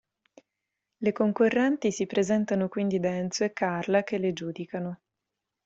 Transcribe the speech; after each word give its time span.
Le 0.97 1.11
concorrenti 1.11 1.91
si 1.91 2.07
presentano 2.07 2.67
quindi 2.69 2.99
da 2.99 3.09
Enzo 3.13 3.43
e 3.43 3.53
Carla 3.53 4.01
che 4.01 4.17
le 4.17 4.33
giudicano. 4.33 4.99